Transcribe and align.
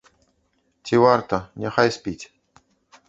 Ці 0.89 0.95
варта, 1.03 1.35
няхай 1.65 1.95
спіць. 1.99 2.21